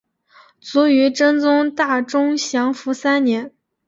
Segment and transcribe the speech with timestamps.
[0.59, 3.51] 卒于真宗大中祥符三年。